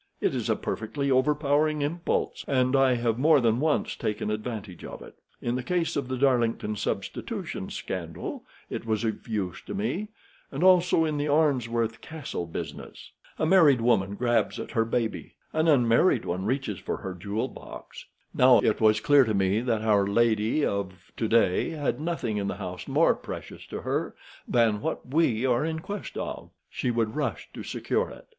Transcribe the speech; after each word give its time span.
It 0.19 0.33
is 0.33 0.49
a 0.49 0.55
perfectly 0.55 1.11
overpowering 1.11 1.83
impulse, 1.83 2.43
and 2.47 2.75
I 2.75 2.95
have 2.95 3.19
more 3.19 3.39
than 3.39 3.59
once 3.59 3.95
taken 3.95 4.31
advantage 4.31 4.83
of 4.83 5.03
it. 5.03 5.19
In 5.43 5.53
the 5.53 5.61
case 5.61 5.95
of 5.95 6.07
the 6.07 6.17
Darlington 6.17 6.75
Substitution 6.75 7.69
Scandal 7.69 8.43
it 8.67 8.83
was 8.87 9.03
of 9.03 9.27
use 9.27 9.61
to 9.67 9.75
me, 9.75 10.07
and 10.51 10.63
also 10.63 11.05
in 11.05 11.17
the 11.19 11.27
Arnsworth 11.29 12.01
Castle 12.01 12.47
business. 12.47 13.11
A 13.37 13.45
married 13.45 13.79
woman 13.79 14.15
grabs 14.15 14.59
at 14.59 14.71
her 14.71 14.85
baby—an 14.85 15.67
unmarried 15.67 16.25
one 16.25 16.45
reaches 16.45 16.79
for 16.79 16.97
her 16.97 17.13
jewel 17.13 17.47
box. 17.47 18.07
Now 18.33 18.57
it 18.57 18.81
was 18.81 18.99
clear 19.01 19.23
to 19.23 19.35
me 19.35 19.59
that 19.61 19.83
our 19.83 20.07
lady 20.07 20.65
of 20.65 21.11
to 21.17 21.27
day 21.27 21.69
had 21.69 21.99
nothing 22.01 22.37
in 22.37 22.47
the 22.47 22.55
house 22.57 22.87
more 22.87 23.13
precious 23.13 23.67
to 23.67 23.81
her 23.81 24.15
than 24.47 24.81
what 24.81 25.13
we 25.13 25.45
are 25.45 25.63
in 25.63 25.77
quest 25.77 26.17
of. 26.17 26.49
She 26.71 26.89
would 26.89 27.15
rush 27.15 27.49
to 27.53 27.61
secure 27.61 28.09
it. 28.09 28.25